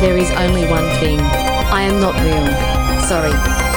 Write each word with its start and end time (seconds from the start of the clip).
There 0.00 0.16
is 0.16 0.30
only 0.30 0.64
one 0.66 0.88
thing. 1.00 1.18
I 1.20 1.82
am 1.82 2.00
not 2.00 2.14
real. 2.22 2.46
Sorry. 3.08 3.67